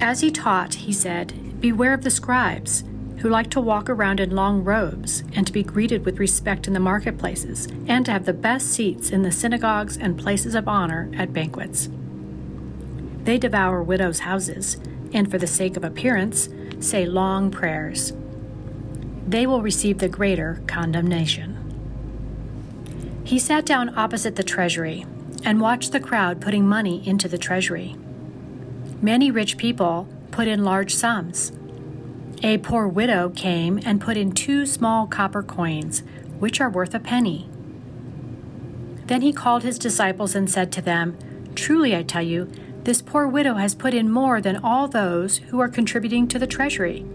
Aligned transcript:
As 0.00 0.20
he 0.20 0.30
taught, 0.30 0.74
he 0.74 0.92
said, 0.92 1.60
Beware 1.60 1.94
of 1.94 2.02
the 2.02 2.10
scribes 2.10 2.84
who 3.22 3.28
like 3.28 3.48
to 3.50 3.60
walk 3.60 3.88
around 3.88 4.18
in 4.18 4.34
long 4.34 4.64
robes 4.64 5.22
and 5.32 5.46
to 5.46 5.52
be 5.52 5.62
greeted 5.62 6.04
with 6.04 6.18
respect 6.18 6.66
in 6.66 6.72
the 6.72 6.80
marketplaces 6.80 7.68
and 7.86 8.04
to 8.04 8.10
have 8.10 8.24
the 8.24 8.32
best 8.32 8.66
seats 8.66 9.10
in 9.10 9.22
the 9.22 9.30
synagogues 9.30 9.96
and 9.96 10.18
places 10.18 10.56
of 10.56 10.66
honor 10.66 11.08
at 11.16 11.32
banquets. 11.32 11.88
They 13.22 13.38
devour 13.38 13.80
widows' 13.80 14.18
houses 14.20 14.76
and, 15.14 15.30
for 15.30 15.38
the 15.38 15.46
sake 15.46 15.76
of 15.76 15.84
appearance, 15.84 16.48
say 16.80 17.06
long 17.06 17.52
prayers. 17.52 18.12
They 19.24 19.46
will 19.46 19.62
receive 19.62 19.98
the 19.98 20.08
greater 20.08 20.60
condemnation. 20.66 21.56
He 23.22 23.38
sat 23.38 23.64
down 23.64 23.96
opposite 23.96 24.34
the 24.34 24.42
treasury 24.42 25.06
and 25.44 25.60
watched 25.60 25.92
the 25.92 26.00
crowd 26.00 26.40
putting 26.40 26.66
money 26.66 27.06
into 27.06 27.28
the 27.28 27.38
treasury. 27.38 27.94
Many 29.00 29.30
rich 29.30 29.58
people 29.58 30.08
put 30.32 30.48
in 30.48 30.64
large 30.64 30.92
sums 30.92 31.52
a 32.42 32.58
poor 32.58 32.88
widow 32.88 33.30
came 33.30 33.78
and 33.84 34.00
put 34.00 34.16
in 34.16 34.32
two 34.32 34.66
small 34.66 35.06
copper 35.06 35.42
coins, 35.42 36.02
which 36.40 36.60
are 36.60 36.68
worth 36.68 36.92
a 36.94 36.98
penny. 36.98 37.48
Then 39.06 39.22
he 39.22 39.32
called 39.32 39.62
his 39.62 39.78
disciples 39.78 40.34
and 40.34 40.50
said 40.50 40.72
to 40.72 40.82
them, 40.82 41.16
Truly 41.54 41.94
I 41.94 42.02
tell 42.02 42.22
you, 42.22 42.50
this 42.82 43.00
poor 43.00 43.28
widow 43.28 43.54
has 43.54 43.76
put 43.76 43.94
in 43.94 44.10
more 44.10 44.40
than 44.40 44.56
all 44.56 44.88
those 44.88 45.36
who 45.38 45.60
are 45.60 45.68
contributing 45.68 46.26
to 46.28 46.38
the 46.38 46.46
treasury. 46.48 47.06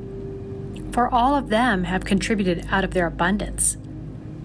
For 0.93 1.13
all 1.13 1.35
of 1.35 1.49
them 1.49 1.83
have 1.83 2.05
contributed 2.05 2.65
out 2.71 2.85
of 2.85 2.93
their 2.93 3.07
abundance, 3.07 3.75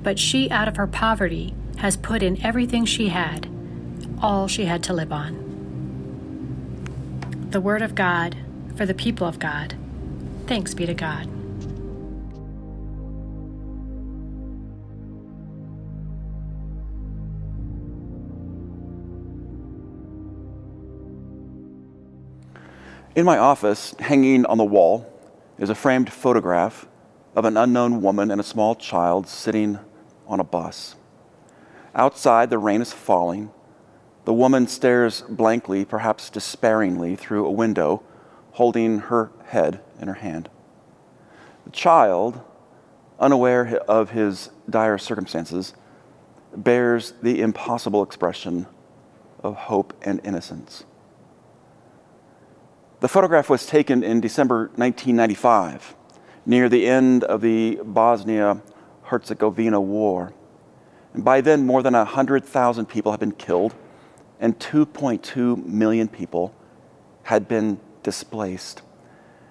but 0.02 0.18
she 0.18 0.50
out 0.50 0.66
of 0.66 0.76
her 0.76 0.88
poverty 0.88 1.54
has 1.78 1.96
put 1.96 2.22
in 2.24 2.44
everything 2.44 2.84
she 2.84 3.08
had, 3.08 3.48
all 4.20 4.48
she 4.48 4.64
had 4.64 4.82
to 4.84 4.92
live 4.92 5.12
on. 5.12 5.38
The 7.50 7.60
Word 7.60 7.82
of 7.82 7.94
God 7.94 8.36
for 8.76 8.84
the 8.84 8.94
people 8.94 9.28
of 9.28 9.38
God. 9.38 9.76
Thanks 10.52 10.74
be 10.74 10.84
to 10.84 10.92
God. 10.92 11.24
In 23.16 23.24
my 23.24 23.38
office, 23.38 23.94
hanging 23.98 24.44
on 24.44 24.58
the 24.58 24.64
wall, 24.64 25.10
is 25.56 25.70
a 25.70 25.74
framed 25.74 26.12
photograph 26.12 26.86
of 27.34 27.46
an 27.46 27.56
unknown 27.56 28.02
woman 28.02 28.30
and 28.30 28.38
a 28.38 28.44
small 28.44 28.74
child 28.74 29.26
sitting 29.26 29.78
on 30.26 30.38
a 30.38 30.44
bus. 30.44 30.96
Outside, 31.94 32.50
the 32.50 32.58
rain 32.58 32.82
is 32.82 32.92
falling. 32.92 33.50
The 34.26 34.34
woman 34.34 34.66
stares 34.66 35.22
blankly, 35.30 35.86
perhaps 35.86 36.28
despairingly, 36.28 37.16
through 37.16 37.46
a 37.46 37.50
window 37.50 38.02
holding 38.52 38.98
her 38.98 39.30
head 39.46 39.80
in 40.00 40.08
her 40.08 40.14
hand. 40.14 40.48
The 41.64 41.70
child, 41.70 42.40
unaware 43.18 43.76
of 43.88 44.10
his 44.10 44.50
dire 44.68 44.98
circumstances, 44.98 45.74
bears 46.54 47.14
the 47.22 47.40
impossible 47.40 48.02
expression 48.02 48.66
of 49.42 49.56
hope 49.56 49.94
and 50.02 50.20
innocence. 50.24 50.84
The 53.00 53.08
photograph 53.08 53.50
was 53.50 53.66
taken 53.66 54.04
in 54.04 54.20
December 54.20 54.70
1995, 54.76 55.96
near 56.46 56.68
the 56.68 56.86
end 56.86 57.24
of 57.24 57.40
the 57.40 57.80
Bosnia 57.82 58.62
Herzegovina 59.02 59.80
War. 59.80 60.32
And 61.14 61.24
by 61.24 61.40
then, 61.40 61.66
more 61.66 61.82
than 61.82 61.94
100,000 61.94 62.86
people 62.86 63.12
had 63.12 63.20
been 63.20 63.32
killed, 63.32 63.74
and 64.40 64.58
2.2 64.58 65.64
million 65.66 66.08
people 66.08 66.54
had 67.24 67.48
been 67.48 67.80
displaced, 68.02 68.82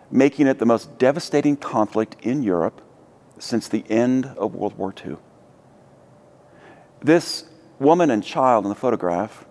making 0.09 0.47
it 0.47 0.59
the 0.59 0.65
most 0.65 0.97
devastating 0.97 1.55
conflict 1.55 2.15
in 2.21 2.43
Europe 2.43 2.81
since 3.39 3.67
the 3.67 3.83
end 3.89 4.25
of 4.37 4.55
World 4.55 4.77
War 4.77 4.93
II. 5.05 5.17
This 7.01 7.45
woman 7.79 8.11
and 8.11 8.23
child 8.23 8.65
in 8.65 8.69
the 8.69 8.75
photograph 8.75 9.45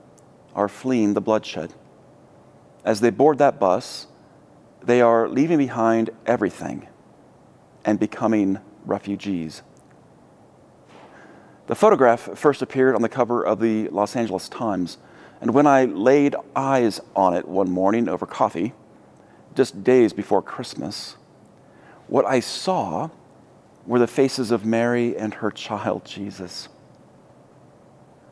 are 0.55 0.69
fleeing 0.69 1.15
the 1.15 1.21
bloodshed. 1.21 1.75
As 2.85 3.01
they 3.01 3.11
board 3.11 3.39
that 3.39 3.59
bus, 3.59 4.07
they 4.83 5.01
are 5.01 5.29
leaving 5.29 5.59
behind 5.59 6.11
everything 6.27 6.87
and 7.85 7.99
becoming 7.99 8.59
refugees. 8.85 9.63
The 11.67 11.75
photograph 11.75 12.37
first 12.37 12.63
appeared 12.63 12.95
on 12.95 13.03
the 13.03 13.09
cover 13.09 13.45
of 13.45 13.61
the 13.61 13.89
Los 13.89 14.17
Angeles 14.17 14.49
Times, 14.49 14.99
and 15.41 15.55
when 15.55 15.67
I 15.67 15.85
laid 15.85 16.35
eyes 16.57 17.01
on 17.15 17.35
it 17.35 17.47
one 17.47 17.71
morning 17.71 18.09
over 18.09 18.27
coffee, 18.27 18.75
just 19.55 19.83
days 19.83 20.13
before 20.13 20.43
Christmas, 20.43 21.17
what 22.07 22.25
I 22.25 22.41
saw 22.41 23.11
were 23.87 23.99
the 23.99 24.07
faces 24.07 24.51
of 24.51 24.65
Mary 24.65 25.17
and 25.17 25.35
her 25.35 25.51
child 25.51 26.05
Jesus. 26.05 26.69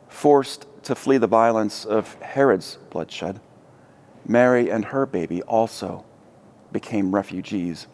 Forced 0.07 0.65
to 0.83 0.95
flee 0.95 1.17
the 1.17 1.27
violence 1.27 1.85
of 1.85 2.15
Herod's 2.21 2.77
bloodshed, 2.89 3.39
Mary 4.25 4.69
and 4.69 4.85
her 4.85 5.05
baby 5.05 5.41
also 5.43 6.05
became 6.71 7.13
refugees. 7.13 7.87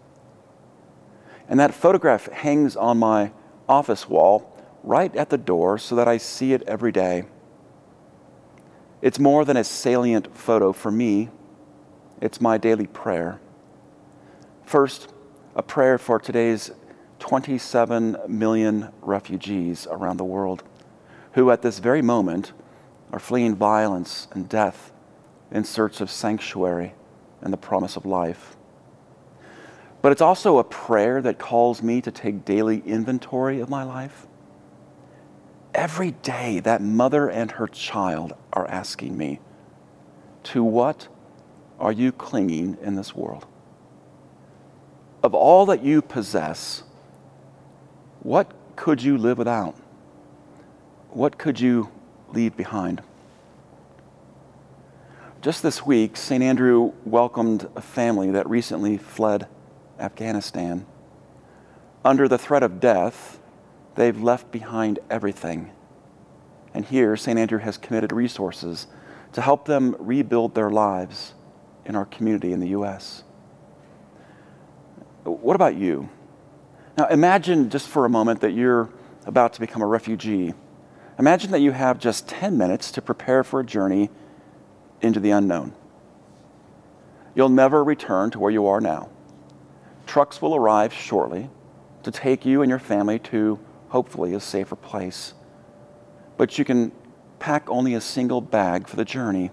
And 1.48 1.60
that 1.60 1.74
photograph 1.74 2.28
hangs 2.32 2.76
on 2.76 2.98
my 2.98 3.32
office 3.70 4.10
wall 4.10 4.52
right 4.84 5.16
at 5.16 5.30
the 5.30 5.38
door 5.38 5.78
so 5.78 5.96
that 5.96 6.08
I 6.08 6.18
see 6.18 6.54
it 6.54 6.64
every 6.64 6.92
day. 6.92 7.26
It's 9.02 9.20
more 9.20 9.46
than 9.46 9.58
a 9.58 9.64
salient 9.64 10.36
photo 10.36 10.74
for 10.74 10.92
me 10.92 11.30
it's 12.26 12.42
my 12.42 12.58
daily 12.58 12.88
prayer. 12.88 13.40
First, 14.64 15.14
a 15.56 15.62
prayer 15.62 16.00
for 16.00 16.20
today's 16.20 16.72
27 17.20 18.18
million 18.28 18.90
refugees 19.04 19.86
around 19.92 20.18
the 20.18 20.24
world 20.24 20.64
who, 21.34 21.52
at 21.52 21.62
this 21.62 21.78
very 21.78 22.02
moment, 22.02 22.52
are 23.14 23.20
fleeing 23.20 23.56
violence 23.56 24.28
and 24.32 24.50
death 24.50 24.92
in 25.52 25.64
search 25.64 26.02
of 26.02 26.10
sanctuary 26.10 26.96
and 27.42 27.54
the 27.54 27.58
promise 27.58 27.96
of 27.96 28.08
life. 28.08 28.58
But 30.02 30.12
it's 30.12 30.22
also 30.22 30.58
a 30.58 30.64
prayer 30.64 31.22
that 31.22 31.38
calls 31.38 31.84
me 31.84 32.02
to 32.02 32.10
take 32.10 32.44
daily 32.44 32.82
inventory 32.88 33.60
of 33.60 33.70
my 33.70 33.84
life. 33.84 34.26
Every 35.76 36.12
day, 36.12 36.60
that 36.62 36.82
mother 36.82 37.30
and 37.30 37.52
her 37.52 37.68
child 37.68 38.34
are 38.52 38.68
asking 38.68 39.16
me, 39.16 39.42
To 40.46 40.64
what 40.64 41.08
are 41.80 41.92
you 41.92 42.12
clinging 42.12 42.78
in 42.82 42.96
this 42.96 43.16
world? 43.16 43.46
Of 45.24 45.34
all 45.34 45.66
that 45.68 45.84
you 45.84 46.02
possess, 46.02 46.84
what 48.22 48.52
could 48.76 49.02
you 49.02 49.18
live 49.18 49.38
without? 49.38 49.76
What 51.10 51.38
could 51.38 51.60
you 51.60 51.90
leave 52.34 52.56
behind? 52.56 53.02
Just 55.42 55.62
this 55.62 55.86
week, 55.86 56.18
St. 56.18 56.44
Andrew 56.44 56.94
welcomed 57.06 57.70
a 57.76 57.82
family 57.82 58.32
that 58.32 58.50
recently 58.50 58.98
fled 58.98 59.48
Afghanistan. 60.00 60.86
Under 62.04 62.28
the 62.28 62.38
threat 62.38 62.64
of 62.64 62.80
death, 62.80 63.40
they've 63.96 64.20
left 64.22 64.52
behind 64.52 65.00
everything. 65.10 65.72
And 66.74 66.86
here, 66.86 67.16
St. 67.16 67.38
Andrew 67.38 67.60
has 67.60 67.78
committed 67.78 68.12
resources 68.12 68.88
to 69.34 69.42
help 69.42 69.66
them 69.66 69.96
rebuild 70.00 70.56
their 70.56 70.70
lives 70.70 71.34
in 71.86 71.96
our 71.96 72.06
community 72.06 72.52
in 72.52 72.60
the 72.60 72.70
U.S. 72.70 73.24
What 75.24 75.56
about 75.56 75.76
you? 75.76 76.10
Now, 76.98 77.08
imagine 77.08 77.70
just 77.70 77.88
for 77.88 78.06
a 78.06 78.10
moment 78.10 78.42
that 78.42 78.52
you're 78.52 78.90
about 79.26 79.54
to 79.54 79.60
become 79.60 79.82
a 79.82 79.88
refugee. 79.88 80.54
Imagine 81.18 81.52
that 81.52 81.60
you 81.60 81.72
have 81.72 82.00
just 82.00 82.28
10 82.28 82.58
minutes 82.58 82.92
to 82.92 83.02
prepare 83.02 83.44
for 83.44 83.60
a 83.60 83.66
journey 83.66 84.10
into 85.02 85.20
the 85.20 85.32
unknown. 85.32 85.74
You'll 87.34 87.50
never 87.50 87.84
return 87.84 88.32
to 88.32 88.40
where 88.40 88.52
you 88.52 88.66
are 88.68 88.80
now. 88.80 89.10
Trucks 90.06 90.42
will 90.42 90.56
arrive 90.56 90.94
shortly 90.94 91.50
to 92.04 92.12
take 92.12 92.46
you 92.46 92.62
and 92.62 92.70
your 92.70 92.80
family 92.80 93.20
to 93.20 93.60
hopefully 93.90 94.34
a 94.34 94.40
safer 94.40 94.76
place. 94.76 95.34
But 96.38 96.58
you 96.58 96.66
can 96.66 96.92
pack 97.40 97.70
only 97.70 97.94
a 97.94 98.02
single 98.02 98.42
bag 98.42 98.88
for 98.88 98.96
the 98.96 99.06
journey. 99.06 99.52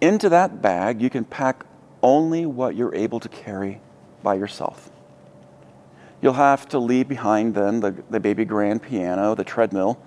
Into 0.00 0.30
that 0.30 0.62
bag, 0.62 1.02
you 1.02 1.10
can 1.10 1.24
pack 1.24 1.64
only 2.02 2.46
what 2.46 2.74
you're 2.74 2.94
able 2.94 3.20
to 3.20 3.28
carry 3.28 3.80
by 4.22 4.34
yourself. 4.34 4.90
You'll 6.22 6.34
have 6.34 6.68
to 6.70 6.78
leave 6.78 7.08
behind 7.08 7.54
then 7.54 7.80
the, 7.80 8.02
the 8.08 8.20
baby 8.20 8.44
grand 8.44 8.82
piano, 8.82 9.34
the 9.34 9.44
treadmill, 9.44 10.02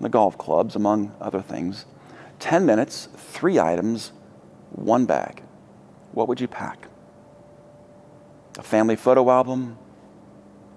the 0.00 0.08
golf 0.08 0.36
clubs, 0.36 0.76
among 0.76 1.14
other 1.20 1.42
things. 1.42 1.84
10 2.38 2.66
minutes, 2.66 3.08
three 3.16 3.58
items, 3.58 4.12
one 4.70 5.06
bag. 5.06 5.42
What 6.12 6.28
would 6.28 6.40
you 6.40 6.48
pack? 6.48 6.88
A 8.58 8.62
family 8.62 8.96
photo 8.96 9.30
album, 9.30 9.78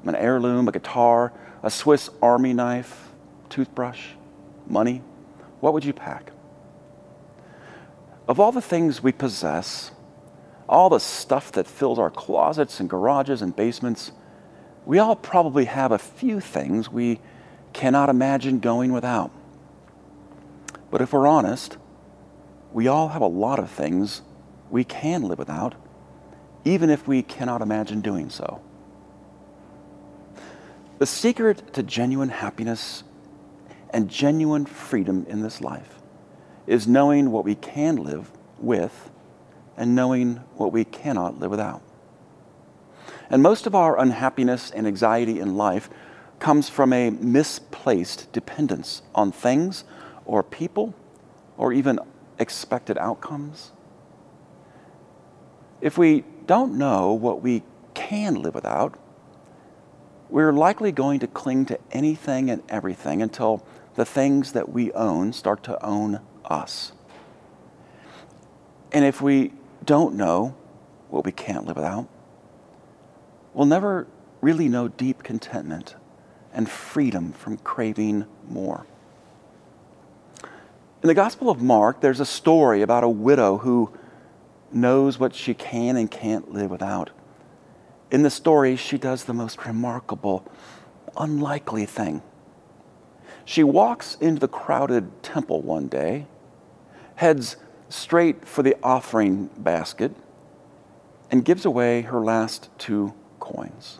an 0.05 0.15
heirloom, 0.15 0.67
a 0.67 0.71
guitar, 0.71 1.33
a 1.63 1.69
Swiss 1.69 2.09
army 2.21 2.53
knife, 2.53 3.09
toothbrush, 3.49 4.09
money. 4.67 5.01
What 5.59 5.73
would 5.73 5.85
you 5.85 5.93
pack? 5.93 6.31
Of 8.29 8.39
all 8.39 8.51
the 8.51 8.61
things 8.61 9.01
we 9.01 9.11
possess, 9.11 9.89
all 10.69 10.89
the 10.89 10.99
stuff 10.99 11.51
that 11.53 11.65
fills 11.65 11.97
our 11.97 12.11
closets 12.11 12.79
and 12.79 12.87
garages 12.87 13.41
and 13.41 13.55
basements, 13.55 14.11
we 14.85 14.99
all 14.99 15.15
probably 15.15 15.65
have 15.65 15.91
a 15.91 15.97
few 15.97 16.39
things 16.39 16.91
we 16.91 17.21
cannot 17.73 18.07
imagine 18.07 18.59
going 18.59 18.93
without. 18.93 19.31
But 20.91 21.01
if 21.01 21.11
we're 21.11 21.25
honest, 21.25 21.77
we 22.71 22.87
all 22.87 23.07
have 23.07 23.23
a 23.23 23.27
lot 23.27 23.57
of 23.57 23.71
things 23.71 24.21
we 24.69 24.83
can 24.83 25.23
live 25.23 25.39
without, 25.39 25.73
even 26.63 26.91
if 26.91 27.07
we 27.07 27.23
cannot 27.23 27.63
imagine 27.63 28.01
doing 28.01 28.29
so. 28.29 28.61
The 30.99 31.07
secret 31.07 31.73
to 31.73 31.81
genuine 31.81 32.29
happiness 32.29 33.03
and 33.89 34.07
genuine 34.07 34.67
freedom 34.67 35.25
in 35.27 35.41
this 35.41 35.61
life 35.61 35.98
is 36.69 36.87
knowing 36.87 37.31
what 37.31 37.43
we 37.43 37.55
can 37.55 37.95
live 37.95 38.29
with 38.59 39.09
and 39.75 39.95
knowing 39.95 40.35
what 40.55 40.71
we 40.71 40.85
cannot 40.85 41.39
live 41.39 41.49
without. 41.49 41.81
And 43.31 43.41
most 43.41 43.65
of 43.65 43.73
our 43.73 43.99
unhappiness 43.99 44.69
and 44.69 44.85
anxiety 44.85 45.39
in 45.39 45.57
life 45.57 45.89
comes 46.37 46.69
from 46.69 46.93
a 46.93 47.09
misplaced 47.09 48.31
dependence 48.31 49.01
on 49.15 49.31
things 49.31 49.83
or 50.25 50.43
people 50.43 50.93
or 51.57 51.73
even 51.73 51.99
expected 52.37 52.99
outcomes. 52.99 53.71
If 55.81 55.97
we 55.97 56.23
don't 56.45 56.77
know 56.77 57.13
what 57.13 57.41
we 57.41 57.63
can 57.95 58.35
live 58.35 58.53
without, 58.53 58.95
we're 60.29 60.53
likely 60.53 60.91
going 60.91 61.19
to 61.21 61.27
cling 61.27 61.65
to 61.65 61.79
anything 61.91 62.51
and 62.51 62.61
everything 62.69 63.23
until 63.23 63.65
the 63.95 64.05
things 64.05 64.51
that 64.51 64.69
we 64.69 64.91
own 64.91 65.33
start 65.33 65.63
to 65.63 65.83
own 65.83 66.19
us. 66.49 66.91
And 68.91 69.05
if 69.05 69.21
we 69.21 69.53
don't 69.85 70.15
know 70.15 70.55
what 71.09 71.25
we 71.25 71.31
can't 71.31 71.65
live 71.65 71.75
without, 71.75 72.07
we'll 73.53 73.65
never 73.65 74.07
really 74.41 74.67
know 74.67 74.87
deep 74.87 75.23
contentment 75.23 75.95
and 76.53 76.69
freedom 76.69 77.31
from 77.33 77.57
craving 77.57 78.25
more. 78.47 78.85
In 81.01 81.07
the 81.07 81.13
Gospel 81.13 81.49
of 81.49 81.61
Mark, 81.61 82.01
there's 82.01 82.19
a 82.19 82.25
story 82.25 82.81
about 82.81 83.03
a 83.03 83.09
widow 83.09 83.57
who 83.57 83.93
knows 84.71 85.19
what 85.19 85.33
she 85.33 85.53
can 85.53 85.95
and 85.95 86.09
can't 86.09 86.51
live 86.51 86.69
without. 86.69 87.11
In 88.11 88.23
the 88.23 88.29
story, 88.29 88.75
she 88.75 88.97
does 88.97 89.23
the 89.23 89.33
most 89.33 89.65
remarkable, 89.65 90.45
unlikely 91.15 91.85
thing. 91.85 92.21
She 93.45 93.63
walks 93.63 94.17
into 94.19 94.39
the 94.39 94.47
crowded 94.47 95.23
temple 95.23 95.61
one 95.61 95.87
day, 95.87 96.27
heads 97.19 97.57
straight 97.89 98.47
for 98.47 98.63
the 98.63 98.77
offering 98.81 99.49
basket, 99.57 100.15
and 101.29 101.43
gives 101.43 101.65
away 101.65 102.03
her 102.03 102.21
last 102.21 102.69
two 102.77 103.13
coins. 103.41 103.99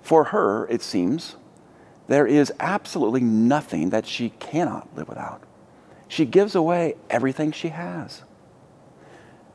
For 0.00 0.24
her, 0.24 0.66
it 0.66 0.82
seems, 0.82 1.36
there 2.08 2.26
is 2.26 2.52
absolutely 2.58 3.20
nothing 3.20 3.90
that 3.90 4.04
she 4.04 4.30
cannot 4.40 4.88
live 4.96 5.08
without. 5.08 5.44
She 6.08 6.24
gives 6.24 6.56
away 6.56 6.96
everything 7.08 7.52
she 7.52 7.68
has. 7.68 8.22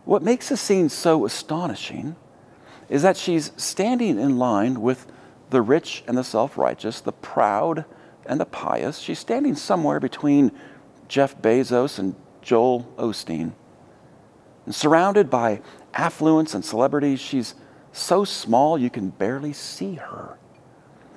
What 0.06 0.24
makes 0.24 0.48
the 0.48 0.56
scene 0.56 0.88
so 0.88 1.26
astonishing 1.26 2.16
is 2.88 3.02
that 3.02 3.18
she's 3.18 3.52
standing 3.58 4.18
in 4.18 4.38
line 4.38 4.80
with 4.80 5.06
the 5.50 5.62
rich 5.62 6.02
and 6.08 6.18
the 6.18 6.24
self 6.24 6.58
righteous, 6.58 7.02
the 7.02 7.12
proud 7.12 7.84
and 8.26 8.40
the 8.40 8.46
pious. 8.46 9.00
She's 9.00 9.20
standing 9.20 9.56
somewhere 9.56 10.00
between 10.00 10.54
Jeff 11.10 11.38
Bezos 11.42 12.00
and 12.00 12.16
Joel 12.48 12.90
Osteen. 12.98 13.52
And 14.66 14.74
surrounded 14.74 15.30
by 15.30 15.60
affluence 15.94 16.56
and 16.56 16.64
celebrities, 16.64 17.20
she's 17.20 17.56
so 17.92 18.24
small 18.24 18.78
you 18.78 18.90
can 18.90 19.10
barely 19.10 19.52
see 19.52 19.96
her. 19.96 20.38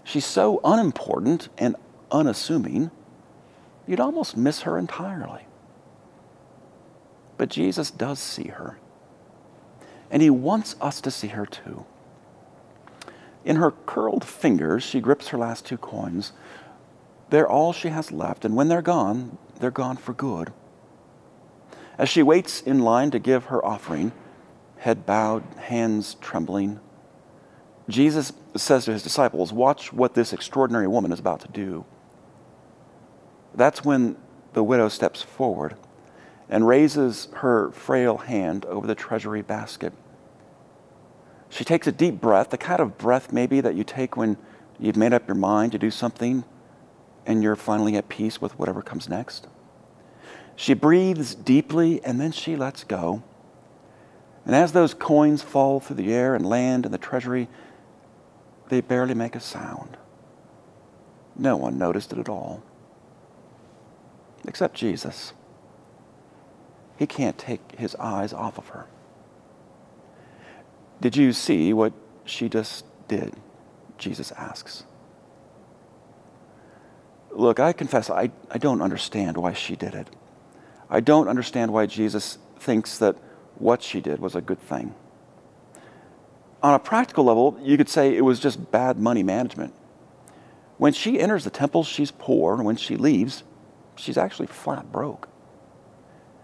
She's 0.03 0.27
so 0.27 0.61
unimportant 0.65 1.49
and 1.57 1.77
unassuming, 2.11 2.91
you'd 3.87 4.01
almost 4.01 4.37
miss 4.37 4.63
her 4.63 4.77
entirely. 4.77 5.43
But 7.37 7.49
Jesus 7.49 7.93
does 7.93 8.19
see 8.19 8.49
her, 8.49 8.79
and 10.11 10.23
he 10.23 10.31
wants 10.31 10.75
us 10.81 11.01
to 11.03 11.13
see 11.13 11.29
her 11.29 11.47
too. 11.47 11.85
In 13.45 13.55
her 13.55 13.71
curled 13.87 14.25
fingers, 14.25 14.83
she 14.83 15.01
grips 15.01 15.29
her 15.29 15.39
last 15.39 15.65
two 15.65 15.77
coins. 15.77 16.33
They're 17.29 17.49
all 17.49 17.73
she 17.73 17.91
has 17.91 18.11
left, 18.11 18.45
and 18.45 18.57
when 18.57 18.67
they're 18.67 18.83
gone, 18.83 19.39
they're 19.61 19.71
gone 19.71 19.97
for 19.97 20.13
good. 20.13 20.53
As 22.01 22.09
she 22.09 22.23
waits 22.23 22.63
in 22.63 22.79
line 22.79 23.11
to 23.11 23.19
give 23.19 23.45
her 23.45 23.63
offering, 23.63 24.13
head 24.79 25.05
bowed, 25.05 25.45
hands 25.59 26.17
trembling, 26.23 26.81
Jesus 27.91 28.33
says 28.57 28.87
to 28.87 28.93
his 28.93 29.03
disciples, 29.03 29.53
Watch 29.53 29.93
what 29.93 30.15
this 30.15 30.33
extraordinary 30.33 30.89
woman 30.89 31.13
is 31.13 31.21
about 31.21 31.41
to 31.41 31.49
do. 31.49 31.85
That's 33.55 33.85
when 33.85 34.17
the 34.55 34.65
widow 34.65 34.89
steps 34.89 35.21
forward 35.21 35.77
and 36.49 36.67
raises 36.67 37.29
her 37.35 37.71
frail 37.73 38.17
hand 38.17 38.65
over 38.65 38.87
the 38.87 38.95
treasury 38.95 39.43
basket. 39.43 39.93
She 41.51 41.65
takes 41.65 41.87
a 41.87 41.93
deep 41.93 42.19
breath, 42.19 42.49
the 42.49 42.57
kind 42.57 42.81
of 42.81 42.97
breath 42.97 43.31
maybe 43.31 43.61
that 43.61 43.75
you 43.75 43.85
take 43.85 44.17
when 44.17 44.39
you've 44.79 44.97
made 44.97 45.13
up 45.13 45.29
your 45.29 45.37
mind 45.37 45.73
to 45.73 45.79
do 45.79 45.91
something 45.91 46.45
and 47.27 47.43
you're 47.43 47.57
finally 47.57 47.95
at 47.97 48.09
peace 48.09 48.41
with 48.41 48.59
whatever 48.59 48.81
comes 48.81 49.07
next. 49.07 49.49
She 50.61 50.75
breathes 50.75 51.35
deeply 51.35 52.05
and 52.05 52.21
then 52.21 52.33
she 52.33 52.55
lets 52.55 52.85
go. 52.85 53.23
And 54.45 54.55
as 54.55 54.73
those 54.73 54.93
coins 54.93 55.41
fall 55.41 55.81
through 55.81 55.97
the 55.97 56.13
air 56.13 56.35
and 56.35 56.45
land 56.45 56.85
in 56.85 56.93
the 56.93 56.99
treasury, 56.99 57.49
they 58.69 58.83
barely 58.83 59.15
make 59.15 59.35
a 59.35 59.41
sound. 59.41 59.97
No 61.35 61.57
one 61.57 61.79
noticed 61.79 62.13
it 62.13 62.19
at 62.19 62.29
all, 62.29 62.63
except 64.47 64.75
Jesus. 64.75 65.33
He 66.99 67.07
can't 67.07 67.39
take 67.39 67.79
his 67.79 67.95
eyes 67.95 68.35
off 68.35 68.59
of 68.59 68.69
her. 68.69 68.85
Did 71.01 71.17
you 71.17 71.33
see 71.33 71.73
what 71.73 71.95
she 72.27 72.51
just 72.51 72.85
did? 73.09 73.33
Jesus 73.97 74.31
asks. 74.33 74.85
Look, 77.31 77.59
I 77.59 77.73
confess, 77.73 78.11
I, 78.11 78.31
I 78.51 78.59
don't 78.59 78.83
understand 78.83 79.39
why 79.39 79.55
she 79.55 79.75
did 79.75 79.95
it. 79.95 80.11
I 80.91 81.01
don't 81.01 81.29
understand 81.29 81.73
why 81.73 81.87
Jesus 81.87 82.39
thinks 82.59 82.99
that 82.99 83.17
what 83.55 83.83
she 83.83 84.01
did 84.01 84.19
was 84.19 84.35
a 84.35 84.41
good 84.41 84.59
thing. 84.59 84.95
On 86.63 86.75
a 86.75 86.79
practical 86.79 87.25
level, 87.25 87.59
you 87.63 87.77
could 87.77 87.89
say 87.89 88.15
it 88.15 88.25
was 88.25 88.41
just 88.41 88.71
bad 88.71 88.99
money 88.99 89.23
management. 89.23 89.73
When 90.77 90.93
she 90.93 91.21
enters 91.21 91.45
the 91.45 91.51
temple, 91.51 91.85
she's 91.85 92.11
poor, 92.11 92.55
and 92.55 92.65
when 92.65 92.77
she 92.77 92.97
leaves, 92.97 93.45
she's 93.97 94.19
actually 94.19 94.49
flat 94.49 94.91
broke. 94.91 95.29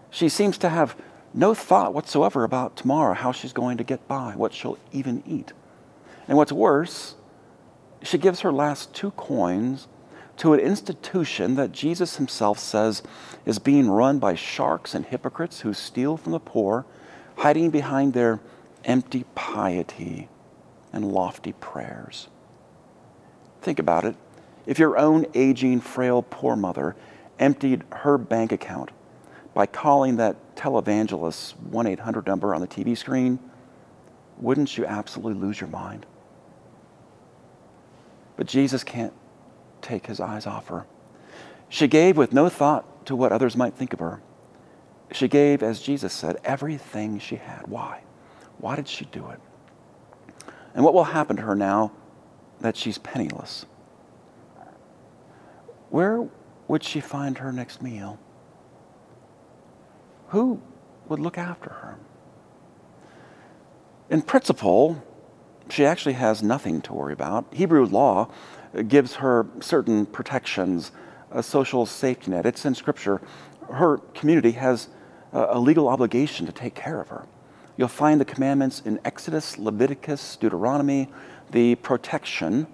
She 0.09 0.29
seems 0.29 0.57
to 0.59 0.69
have 0.69 0.95
no 1.33 1.53
thought 1.53 1.93
whatsoever 1.93 2.43
about 2.43 2.77
tomorrow, 2.77 3.13
how 3.13 3.31
she's 3.31 3.53
going 3.53 3.77
to 3.77 3.83
get 3.83 4.07
by, 4.07 4.33
what 4.35 4.53
she'll 4.53 4.77
even 4.91 5.23
eat. 5.27 5.53
And 6.27 6.37
what's 6.37 6.51
worse, 6.51 7.15
she 8.01 8.17
gives 8.17 8.41
her 8.41 8.51
last 8.51 8.93
two 8.93 9.11
coins 9.11 9.87
to 10.37 10.53
an 10.53 10.59
institution 10.59 11.55
that 11.55 11.71
Jesus 11.71 12.17
himself 12.17 12.59
says 12.59 13.01
is 13.45 13.59
being 13.59 13.89
run 13.89 14.19
by 14.19 14.35
sharks 14.35 14.93
and 14.93 15.05
hypocrites 15.05 15.61
who 15.61 15.73
steal 15.73 16.15
from 16.15 16.31
the 16.31 16.39
poor, 16.39 16.85
hiding 17.37 17.69
behind 17.69 18.13
their 18.13 18.39
empty 18.85 19.25
piety 19.35 20.29
and 20.93 21.11
lofty 21.11 21.53
prayers. 21.53 22.27
Think 23.61 23.79
about 23.79 24.05
it. 24.05 24.15
If 24.65 24.79
your 24.79 24.97
own 24.97 25.25
aging, 25.33 25.81
frail, 25.81 26.21
poor 26.21 26.55
mother 26.55 26.95
emptied 27.39 27.83
her 27.91 28.17
bank 28.17 28.51
account 28.51 28.91
by 29.53 29.65
calling 29.65 30.17
that 30.17 30.55
televangelist's 30.55 31.55
1 31.71 31.87
800 31.87 32.27
number 32.27 32.53
on 32.53 32.61
the 32.61 32.67
TV 32.67 32.95
screen, 32.97 33.39
wouldn't 34.37 34.77
you 34.77 34.85
absolutely 34.85 35.41
lose 35.41 35.59
your 35.59 35.69
mind? 35.69 36.05
But 38.35 38.45
Jesus 38.45 38.83
can't 38.83 39.13
take 39.81 40.07
his 40.07 40.19
eyes 40.19 40.45
off 40.45 40.67
her. 40.67 40.85
She 41.69 41.87
gave 41.87 42.17
with 42.17 42.33
no 42.33 42.49
thought 42.49 43.05
to 43.07 43.15
what 43.15 43.31
others 43.31 43.55
might 43.55 43.73
think 43.73 43.93
of 43.93 43.99
her. 43.99 44.21
She 45.11 45.27
gave, 45.27 45.63
as 45.63 45.81
Jesus 45.81 46.13
said, 46.13 46.37
everything 46.43 47.19
she 47.19 47.37
had. 47.37 47.67
Why? 47.67 48.01
Why 48.57 48.75
did 48.75 48.87
she 48.87 49.05
do 49.05 49.29
it? 49.29 49.39
And 50.73 50.83
what 50.83 50.93
will 50.93 51.05
happen 51.05 51.35
to 51.37 51.41
her 51.43 51.55
now 51.55 51.91
that 52.59 52.75
she's 52.75 52.97
penniless? 52.97 53.65
Where 55.89 56.27
would 56.67 56.83
she 56.83 56.99
find 56.99 57.37
her 57.37 57.51
next 57.51 57.81
meal? 57.81 58.19
Who 60.29 60.61
would 61.07 61.19
look 61.19 61.37
after 61.37 61.69
her? 61.69 61.97
In 64.09 64.21
principle, 64.21 65.01
she 65.69 65.85
actually 65.85 66.13
has 66.13 66.41
nothing 66.43 66.81
to 66.81 66.93
worry 66.93 67.13
about. 67.13 67.45
Hebrew 67.53 67.85
law 67.85 68.29
gives 68.87 69.15
her 69.15 69.47
certain 69.59 70.05
protections, 70.05 70.91
a 71.31 71.41
social 71.43 71.85
safety 71.85 72.31
net. 72.31 72.45
It's 72.45 72.65
in 72.65 72.75
Scripture. 72.75 73.21
Her 73.71 73.97
community 74.13 74.51
has 74.51 74.89
a 75.33 75.59
legal 75.59 75.87
obligation 75.87 76.45
to 76.45 76.51
take 76.51 76.75
care 76.75 77.01
of 77.01 77.09
her. 77.09 77.25
You'll 77.75 77.87
find 77.87 78.19
the 78.19 78.25
commandments 78.25 78.81
in 78.85 78.99
Exodus, 79.05 79.57
Leviticus, 79.57 80.35
Deuteronomy, 80.37 81.09
the 81.51 81.75
protection 81.75 82.67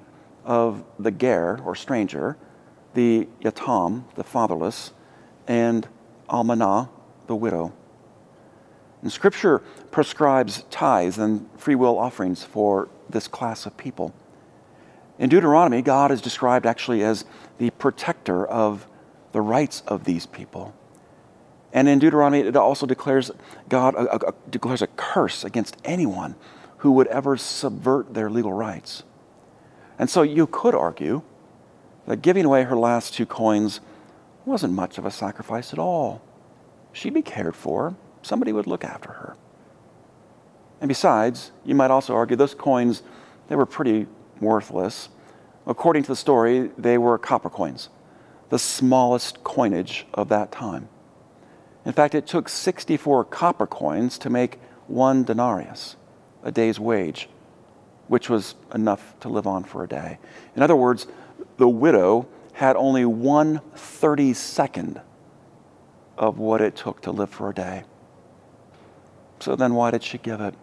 of 0.45 0.83
the 0.97 1.11
ger 1.11 1.59
or 1.65 1.75
stranger, 1.75 2.37
the 2.93 3.27
yatam, 3.41 4.03
the 4.15 4.23
fatherless, 4.23 4.91
and 5.47 5.87
almanah, 6.29 6.89
the 7.27 7.35
widow. 7.35 7.73
And 9.03 9.11
Scripture 9.11 9.59
prescribes 9.91 10.63
tithes 10.71 11.17
and 11.17 11.47
free 11.57 11.75
will 11.75 11.99
offerings 11.99 12.43
for 12.43 12.87
this 13.09 13.27
class 13.27 13.65
of 13.65 13.75
people. 13.75 14.15
In 15.19 15.29
Deuteronomy, 15.29 15.81
God 15.81 16.09
is 16.09 16.21
described 16.21 16.65
actually 16.65 17.03
as 17.03 17.25
the 17.57 17.69
protector 17.71 18.45
of 18.45 18.87
the 19.33 19.41
rights 19.41 19.83
of 19.87 20.05
these 20.05 20.25
people. 20.25 20.73
And 21.73 21.89
in 21.89 21.99
Deuteronomy, 21.99 22.47
it 22.47 22.55
also 22.55 22.85
declares 22.85 23.29
God 23.67 23.93
uh, 23.95 24.03
uh, 24.03 24.31
declares 24.49 24.81
a 24.81 24.87
curse 24.87 25.43
against 25.43 25.75
anyone 25.83 26.35
who 26.77 26.91
would 26.93 27.07
ever 27.07 27.35
subvert 27.35 28.13
their 28.13 28.29
legal 28.29 28.53
rights. 28.53 29.03
And 29.99 30.09
so 30.09 30.21
you 30.21 30.47
could 30.47 30.75
argue 30.75 31.23
that 32.07 32.21
giving 32.21 32.45
away 32.45 32.63
her 32.63 32.77
last 32.77 33.13
two 33.13 33.25
coins 33.25 33.81
wasn't 34.45 34.73
much 34.73 34.97
of 34.97 35.05
a 35.05 35.11
sacrifice 35.11 35.73
at 35.73 35.79
all. 35.79 36.21
She'd 36.91 37.13
be 37.13 37.21
cared 37.21 37.55
for, 37.55 37.95
somebody 38.23 38.51
would 38.51 38.67
look 38.67 38.83
after 38.83 39.11
her. 39.11 39.35
And 40.81 40.87
besides, 40.87 41.51
you 41.63 41.75
might 41.75 41.91
also 41.91 42.13
argue 42.15 42.35
those 42.35 42.55
coins, 42.55 43.03
they 43.47 43.55
were 43.55 43.65
pretty 43.65 44.07
worthless. 44.41 45.09
According 45.65 46.03
to 46.03 46.09
the 46.09 46.15
story, 46.15 46.71
they 46.77 46.97
were 46.97 47.17
copper 47.17 47.49
coins, 47.49 47.89
the 48.49 48.59
smallest 48.59 49.43
coinage 49.43 50.05
of 50.13 50.29
that 50.29 50.51
time. 50.51 50.89
In 51.85 51.93
fact, 51.93 52.15
it 52.15 52.27
took 52.27 52.49
64 52.49 53.25
copper 53.25 53.67
coins 53.67 54.17
to 54.19 54.29
make 54.29 54.59
one 54.87 55.23
denarius, 55.23 55.95
a 56.43 56.51
day's 56.51 56.79
wage, 56.79 57.29
which 58.07 58.29
was 58.29 58.55
enough 58.73 59.15
to 59.21 59.29
live 59.29 59.47
on 59.47 59.63
for 59.63 59.83
a 59.83 59.87
day. 59.87 60.17
In 60.55 60.61
other 60.61 60.75
words, 60.75 61.07
the 61.57 61.69
widow 61.69 62.27
had 62.53 62.75
only 62.75 63.05
one 63.05 63.61
32nd 63.75 65.01
of 66.17 66.37
what 66.37 66.61
it 66.61 66.75
took 66.75 67.01
to 67.01 67.11
live 67.11 67.29
for 67.29 67.49
a 67.49 67.53
day. 67.53 67.83
So 69.43 69.57
then, 69.57 69.73
why 69.73 69.91
did 69.91 70.03
she 70.03 70.17
give 70.17 70.39
it? 70.39 70.55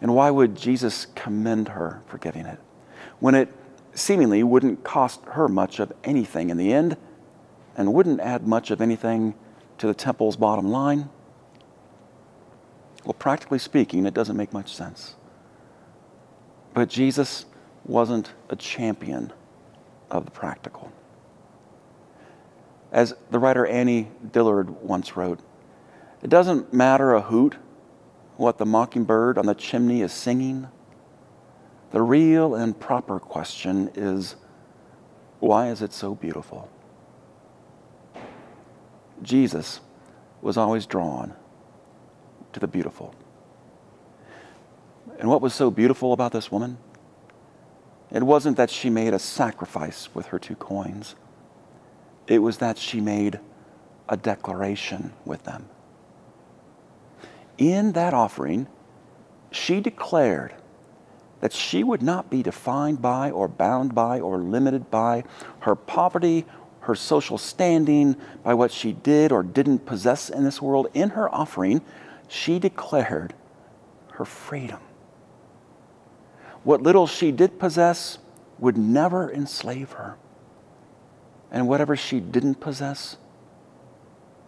And 0.00 0.14
why 0.14 0.30
would 0.30 0.56
Jesus 0.56 1.08
commend 1.14 1.68
her 1.68 2.00
for 2.06 2.16
giving 2.16 2.46
it 2.46 2.58
when 3.20 3.34
it 3.34 3.52
seemingly 3.92 4.42
wouldn't 4.42 4.82
cost 4.82 5.20
her 5.26 5.46
much 5.46 5.78
of 5.78 5.92
anything 6.02 6.48
in 6.48 6.56
the 6.56 6.72
end 6.72 6.96
and 7.76 7.92
wouldn't 7.92 8.18
add 8.20 8.46
much 8.46 8.70
of 8.70 8.80
anything 8.80 9.34
to 9.76 9.86
the 9.86 9.92
temple's 9.92 10.38
bottom 10.38 10.70
line? 10.70 11.10
Well, 13.04 13.12
practically 13.12 13.58
speaking, 13.58 14.06
it 14.06 14.14
doesn't 14.14 14.38
make 14.38 14.54
much 14.54 14.74
sense. 14.74 15.16
But 16.72 16.88
Jesus 16.88 17.44
wasn't 17.84 18.32
a 18.48 18.56
champion 18.56 19.34
of 20.10 20.24
the 20.24 20.30
practical. 20.30 20.90
As 22.90 23.12
the 23.30 23.38
writer 23.38 23.66
Annie 23.66 24.08
Dillard 24.32 24.70
once 24.82 25.14
wrote, 25.14 25.40
it 26.22 26.30
doesn't 26.30 26.72
matter 26.72 27.12
a 27.12 27.20
hoot 27.20 27.56
what 28.36 28.58
the 28.58 28.66
mockingbird 28.66 29.38
on 29.38 29.46
the 29.46 29.54
chimney 29.54 30.02
is 30.02 30.12
singing. 30.12 30.68
The 31.90 32.02
real 32.02 32.54
and 32.54 32.78
proper 32.78 33.18
question 33.18 33.90
is 33.94 34.36
why 35.40 35.68
is 35.68 35.82
it 35.82 35.92
so 35.92 36.14
beautiful? 36.14 36.70
Jesus 39.22 39.80
was 40.40 40.56
always 40.56 40.86
drawn 40.86 41.34
to 42.52 42.60
the 42.60 42.66
beautiful. 42.66 43.14
And 45.18 45.28
what 45.28 45.40
was 45.40 45.54
so 45.54 45.70
beautiful 45.70 46.12
about 46.12 46.32
this 46.32 46.50
woman? 46.50 46.78
It 48.10 48.22
wasn't 48.22 48.56
that 48.56 48.70
she 48.70 48.90
made 48.90 49.14
a 49.14 49.18
sacrifice 49.18 50.14
with 50.14 50.26
her 50.26 50.38
two 50.38 50.56
coins, 50.56 51.14
it 52.26 52.38
was 52.38 52.58
that 52.58 52.78
she 52.78 53.00
made 53.00 53.40
a 54.08 54.16
declaration 54.16 55.12
with 55.24 55.44
them. 55.44 55.68
In 57.58 57.92
that 57.92 58.14
offering, 58.14 58.66
she 59.50 59.80
declared 59.80 60.54
that 61.40 61.52
she 61.52 61.82
would 61.82 62.02
not 62.02 62.30
be 62.30 62.42
defined 62.42 63.02
by 63.02 63.30
or 63.30 63.48
bound 63.48 63.94
by 63.94 64.20
or 64.20 64.38
limited 64.38 64.90
by 64.90 65.24
her 65.60 65.74
poverty, 65.74 66.46
her 66.80 66.94
social 66.94 67.36
standing, 67.36 68.16
by 68.42 68.54
what 68.54 68.70
she 68.70 68.92
did 68.92 69.32
or 69.32 69.42
didn't 69.42 69.84
possess 69.86 70.30
in 70.30 70.44
this 70.44 70.62
world. 70.62 70.86
In 70.94 71.10
her 71.10 71.32
offering, 71.34 71.82
she 72.28 72.58
declared 72.58 73.34
her 74.12 74.24
freedom. 74.24 74.80
What 76.64 76.82
little 76.82 77.06
she 77.06 77.32
did 77.32 77.58
possess 77.58 78.18
would 78.58 78.78
never 78.78 79.30
enslave 79.30 79.92
her. 79.92 80.16
And 81.50 81.68
whatever 81.68 81.96
she 81.96 82.20
didn't 82.20 82.60
possess, 82.60 83.16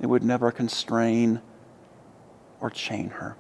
it 0.00 0.06
would 0.06 0.22
never 0.22 0.50
constrain 0.50 1.42
or 2.64 2.70
chain 2.70 3.10
her. 3.10 3.36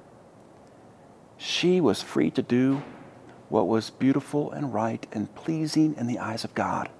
She 1.38 1.80
was 1.80 2.02
free 2.02 2.30
to 2.32 2.42
do 2.42 2.82
what 3.48 3.66
was 3.66 3.88
beautiful 3.88 4.52
and 4.52 4.74
right 4.74 5.06
and 5.12 5.34
pleasing 5.34 5.94
in 5.96 6.06
the 6.06 6.18
eyes 6.18 6.44
of 6.44 6.54
God. 6.54 6.90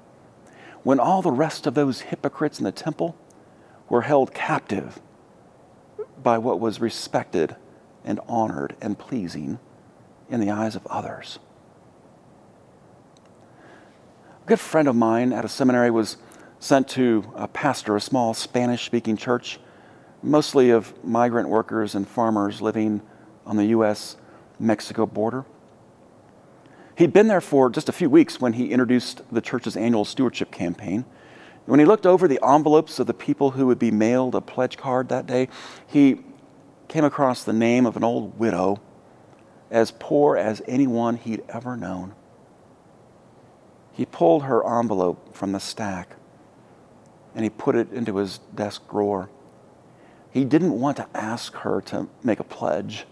When 0.83 0.99
all 0.99 1.21
the 1.21 1.31
rest 1.31 1.67
of 1.67 1.75
those 1.75 2.01
hypocrites 2.01 2.59
in 2.59 2.65
the 2.65 2.73
temple 2.73 3.15
were 3.91 4.03
held 4.03 4.33
captive 4.33 5.03
by 6.23 6.39
what 6.39 6.61
was 6.61 6.81
respected 6.81 7.57
and 8.07 8.19
honored 8.27 8.75
and 8.81 8.99
pleasing 8.99 9.59
in 10.31 10.41
the 10.41 10.51
eyes 10.51 10.75
of 10.77 10.87
others. 10.87 11.39
A 14.45 14.47
good 14.47 14.61
friend 14.61 14.89
of 14.89 14.97
mine 14.97 15.31
at 15.31 15.45
a 15.45 15.49
seminary 15.49 15.91
was 15.91 16.17
sent 16.59 16.89
to 16.89 17.31
a 17.35 17.49
pastor 17.49 17.97
a 17.97 18.01
small 18.01 18.33
Spanish 18.33 18.87
speaking 18.87 19.19
church, 19.19 19.59
mostly 20.25 20.71
of 20.71 20.93
migrant 21.05 21.49
workers 21.49 21.95
and 21.95 22.09
farmers 22.09 22.61
living 22.61 23.03
on 23.47 23.57
the 23.57 23.67
U.S. 23.67 24.17
Mexico 24.59 25.07
border. 25.07 25.45
He'd 26.97 27.13
been 27.13 27.27
there 27.27 27.41
for 27.41 27.71
just 27.71 27.89
a 27.89 27.93
few 27.93 28.09
weeks 28.09 28.41
when 28.41 28.55
he 28.55 28.71
introduced 28.71 29.23
the 29.31 29.41
church's 29.41 29.77
annual 29.77 30.05
stewardship 30.05 30.51
campaign. 30.51 31.05
When 31.67 31.81
he 31.81 31.87
looked 31.87 32.07
over 32.07 32.29
the 32.29 32.41
envelopes 32.47 32.99
of 32.99 33.07
the 33.07 33.15
people 33.15 33.53
who 33.53 33.67
would 33.67 33.79
be 33.79 33.91
mailed 33.91 34.35
a 34.35 34.41
pledge 34.41 34.77
card 34.77 35.09
that 35.09 35.27
day, 35.27 35.49
he 35.87 36.21
came 36.89 37.05
across 37.05 37.43
the 37.43 37.53
name 37.53 37.87
of 37.87 37.97
an 37.97 38.05
old 38.05 38.39
widow 38.39 38.81
as 39.71 39.91
poor 39.91 40.37
as 40.37 40.63
anyone 40.69 41.17
he'd 41.17 41.43
ever 41.49 41.77
known. 41.77 42.15
He 43.93 44.07
pulled 44.07 44.45
her 44.45 44.65
envelope 44.79 45.35
from 45.35 45.53
the 45.53 45.61
stack 45.61 46.17
and 47.35 47.43
he 47.43 47.51
put 47.51 47.75
it 47.75 47.93
into 47.93 48.17
his 48.17 48.39
desk 48.55 48.89
drawer. 48.89 49.29
He 50.35 50.45
didn't 50.45 50.81
want 50.81 50.97
to 50.97 51.07
ask 51.15 51.55
her 51.59 51.81
to 51.83 52.09
make 52.25 52.41
a 52.41 52.45
pledge. 52.45 53.07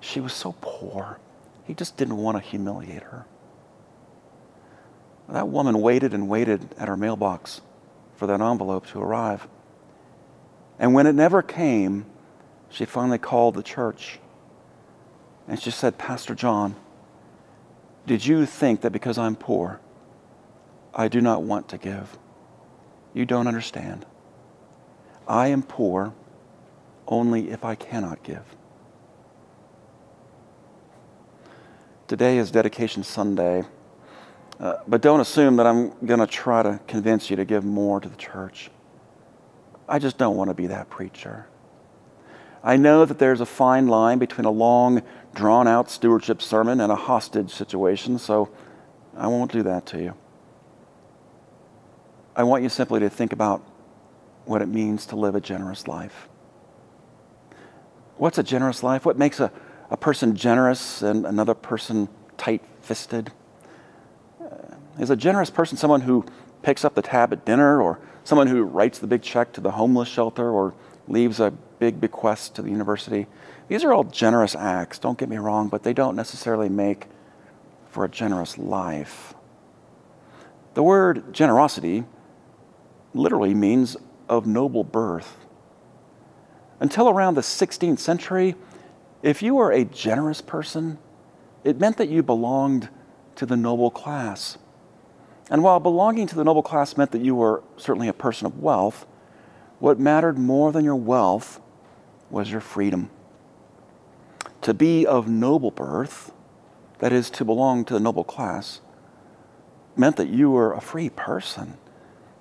She 0.00 0.18
was 0.18 0.32
so 0.32 0.54
poor. 0.62 1.20
He 1.66 1.74
just 1.74 1.98
didn't 1.98 2.16
want 2.16 2.38
to 2.38 2.42
humiliate 2.42 3.02
her. 3.02 3.26
That 5.28 5.48
woman 5.48 5.82
waited 5.82 6.14
and 6.14 6.26
waited 6.26 6.74
at 6.78 6.88
her 6.88 6.96
mailbox 6.96 7.60
for 8.16 8.26
that 8.26 8.40
envelope 8.40 8.86
to 8.86 8.98
arrive. 8.98 9.46
And 10.78 10.94
when 10.94 11.06
it 11.06 11.14
never 11.14 11.42
came, 11.42 12.06
she 12.70 12.86
finally 12.86 13.18
called 13.18 13.54
the 13.54 13.62
church 13.62 14.18
and 15.46 15.60
she 15.60 15.70
said, 15.70 15.98
Pastor 15.98 16.34
John, 16.34 16.76
did 18.06 18.24
you 18.24 18.46
think 18.46 18.80
that 18.80 18.90
because 18.90 19.18
I'm 19.18 19.36
poor, 19.36 19.80
I 20.94 21.08
do 21.08 21.20
not 21.20 21.42
want 21.42 21.68
to 21.68 21.78
give. 21.78 22.16
You 23.12 23.26
don't 23.26 23.46
understand. 23.46 24.06
I 25.26 25.48
am 25.48 25.62
poor 25.62 26.14
only 27.08 27.50
if 27.50 27.64
I 27.64 27.74
cannot 27.74 28.22
give. 28.22 28.44
Today 32.06 32.38
is 32.38 32.50
Dedication 32.50 33.02
Sunday, 33.02 33.64
uh, 34.60 34.74
but 34.86 35.02
don't 35.02 35.20
assume 35.20 35.56
that 35.56 35.66
I'm 35.66 35.92
going 36.06 36.20
to 36.20 36.26
try 36.26 36.62
to 36.62 36.80
convince 36.86 37.30
you 37.30 37.36
to 37.36 37.44
give 37.44 37.64
more 37.64 38.00
to 38.00 38.08
the 38.08 38.16
church. 38.16 38.70
I 39.88 39.98
just 39.98 40.18
don't 40.18 40.36
want 40.36 40.48
to 40.50 40.54
be 40.54 40.66
that 40.68 40.90
preacher. 40.90 41.46
I 42.62 42.76
know 42.76 43.04
that 43.04 43.18
there's 43.18 43.40
a 43.40 43.46
fine 43.46 43.88
line 43.88 44.18
between 44.18 44.44
a 44.44 44.50
long, 44.50 45.02
drawn 45.34 45.68
out 45.68 45.90
stewardship 45.90 46.42
sermon 46.42 46.80
and 46.80 46.90
a 46.90 46.96
hostage 46.96 47.50
situation, 47.50 48.18
so 48.18 48.50
I 49.16 49.28
won't 49.28 49.52
do 49.52 49.62
that 49.62 49.86
to 49.86 50.02
you. 50.02 50.14
I 52.34 52.42
want 52.42 52.62
you 52.62 52.68
simply 52.68 53.00
to 53.00 53.10
think 53.10 53.32
about 53.32 53.62
what 54.44 54.62
it 54.62 54.68
means 54.68 55.06
to 55.06 55.16
live 55.16 55.34
a 55.34 55.40
generous 55.40 55.86
life. 55.86 56.28
What's 58.18 58.36
a 58.36 58.42
generous 58.42 58.82
life? 58.82 59.06
What 59.06 59.16
makes 59.16 59.38
a, 59.38 59.52
a 59.90 59.96
person 59.96 60.34
generous 60.34 61.02
and 61.02 61.24
another 61.24 61.54
person 61.54 62.08
tight 62.36 62.62
fisted? 62.82 63.30
Uh, 64.40 64.74
is 64.98 65.10
a 65.10 65.16
generous 65.16 65.50
person 65.50 65.78
someone 65.78 66.00
who 66.00 66.24
picks 66.62 66.84
up 66.84 66.96
the 66.96 67.02
tab 67.02 67.32
at 67.32 67.44
dinner 67.44 67.80
or 67.80 68.00
someone 68.24 68.48
who 68.48 68.64
writes 68.64 68.98
the 68.98 69.06
big 69.06 69.22
check 69.22 69.52
to 69.52 69.60
the 69.60 69.70
homeless 69.70 70.08
shelter 70.08 70.50
or 70.50 70.74
leaves 71.06 71.38
a 71.38 71.52
big 71.78 72.00
bequest 72.00 72.56
to 72.56 72.62
the 72.62 72.70
university? 72.70 73.28
These 73.68 73.84
are 73.84 73.92
all 73.92 74.02
generous 74.02 74.56
acts, 74.56 74.98
don't 74.98 75.16
get 75.16 75.28
me 75.28 75.36
wrong, 75.36 75.68
but 75.68 75.84
they 75.84 75.92
don't 75.92 76.16
necessarily 76.16 76.68
make 76.68 77.06
for 77.88 78.04
a 78.04 78.08
generous 78.08 78.58
life. 78.58 79.34
The 80.74 80.82
word 80.82 81.32
generosity 81.32 82.04
literally 83.14 83.54
means 83.54 83.96
of 84.28 84.44
noble 84.44 84.82
birth. 84.82 85.36
Until 86.80 87.08
around 87.08 87.34
the 87.34 87.40
16th 87.40 87.98
century, 87.98 88.54
if 89.22 89.42
you 89.42 89.54
were 89.56 89.72
a 89.72 89.84
generous 89.84 90.40
person, 90.40 90.98
it 91.64 91.80
meant 91.80 91.96
that 91.96 92.08
you 92.08 92.22
belonged 92.22 92.88
to 93.36 93.46
the 93.46 93.56
noble 93.56 93.90
class. 93.90 94.58
And 95.50 95.62
while 95.62 95.80
belonging 95.80 96.26
to 96.28 96.36
the 96.36 96.44
noble 96.44 96.62
class 96.62 96.96
meant 96.96 97.10
that 97.12 97.22
you 97.22 97.34
were 97.34 97.62
certainly 97.76 98.08
a 98.08 98.12
person 98.12 98.46
of 98.46 98.60
wealth, 98.60 99.06
what 99.78 99.98
mattered 99.98 100.38
more 100.38 100.72
than 100.72 100.84
your 100.84 100.96
wealth 100.96 101.60
was 102.30 102.50
your 102.50 102.60
freedom. 102.60 103.10
To 104.62 104.74
be 104.74 105.06
of 105.06 105.28
noble 105.28 105.70
birth, 105.70 106.32
that 106.98 107.12
is, 107.12 107.30
to 107.30 107.44
belong 107.44 107.84
to 107.86 107.94
the 107.94 108.00
noble 108.00 108.24
class, 108.24 108.80
meant 109.96 110.16
that 110.16 110.28
you 110.28 110.50
were 110.50 110.72
a 110.72 110.80
free 110.80 111.08
person. 111.08 111.78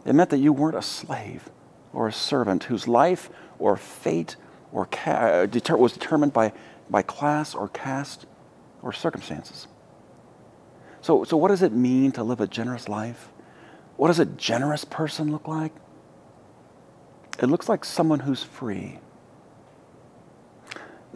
It 0.06 0.14
meant 0.14 0.30
that 0.32 0.40
you 0.40 0.52
weren't 0.52 0.78
a 0.78 0.82
slave 0.82 1.50
or 1.94 2.08
a 2.08 2.14
servant 2.14 2.66
whose 2.66 2.88
life 2.88 3.30
or 3.60 3.78
fate 3.78 4.36
or 4.72 4.86
ca- 4.86 5.48
uh, 5.48 5.78
was 5.78 5.94
determined 5.94 6.34
by, 6.34 6.54
by 6.90 7.02
class 7.02 7.56
or 7.56 7.68
caste 7.70 8.26
or 8.82 8.94
circumstances. 8.94 9.68
So, 11.02 11.24
so, 11.24 11.38
what 11.38 11.50
does 11.50 11.62
it 11.62 11.72
mean 11.72 12.12
to 12.14 12.24
live 12.24 12.42
a 12.42 12.48
generous 12.48 12.90
life? 12.90 13.30
What 13.96 14.08
does 14.08 14.20
a 14.20 14.26
generous 14.26 14.84
person 14.84 15.32
look 15.32 15.48
like? 15.48 15.74
It 17.40 17.48
looks 17.48 17.70
like 17.70 17.86
someone 17.86 18.22
who's 18.22 18.44
free 18.44 19.00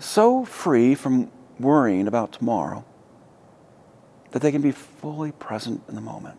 so 0.04 0.46
free 0.46 0.96
from 0.96 1.32
worrying 1.60 2.08
about 2.08 2.32
tomorrow 2.32 2.84
that 4.32 4.42
they 4.42 4.52
can 4.52 4.62
be 4.62 4.72
fully 4.72 5.32
present 5.34 5.82
in 5.88 5.96
the 5.96 6.02
moment. 6.02 6.38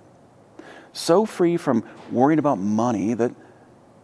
So 0.92 1.24
free 1.24 1.56
from 1.56 1.84
worrying 2.10 2.38
about 2.38 2.58
money 2.58 3.14
that 3.14 3.32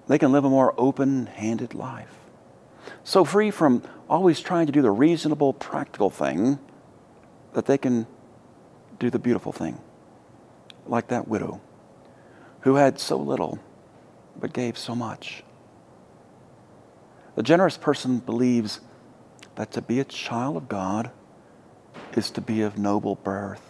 they 0.09 0.19
can 0.19 0.33
live 0.33 0.45
a 0.45 0.51
more 0.51 0.75
open 0.77 1.27
handed 1.27 1.75
life. 1.75 2.15
So 3.05 3.25
free 3.25 3.51
from 3.51 3.83
always 4.09 4.41
trying 4.41 4.67
to 4.67 4.73
do 4.73 4.83
the 4.83 4.91
reasonable, 4.91 5.53
practical 5.53 6.11
thing 6.11 6.59
that 7.53 7.67
they 7.67 7.79
can 7.79 8.07
do 8.99 9.11
the 9.11 9.19
beautiful 9.19 9.53
thing, 9.53 9.81
like 10.87 11.09
that 11.09 11.29
widow 11.29 11.61
who 12.63 12.75
had 12.77 12.99
so 12.99 13.17
little 13.17 13.59
but 14.39 14.53
gave 14.53 14.77
so 14.79 14.95
much. 14.95 15.45
The 17.35 17.43
generous 17.43 17.77
person 17.77 18.19
believes 18.19 18.81
that 19.55 19.73
to 19.73 19.83
be 19.83 20.01
a 20.01 20.05
child 20.05 20.57
of 20.57 20.69
God 20.69 21.11
is 22.15 22.31
to 22.33 22.41
be 22.41 22.63
of 22.63 22.79
noble 22.79 23.17
birth, 23.17 23.63